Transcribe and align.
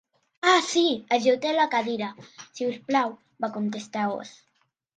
"Ah, 0.51 0.61
sí. 0.69 0.85
Ajeu-te 1.17 1.51
a 1.51 1.59
la 1.59 1.67
cadira, 1.75 2.09
si 2.39 2.69
us 2.71 2.81
plau", 2.89 3.15
va 3.47 3.53
contestar 3.61 4.11
Oz. 4.19 4.37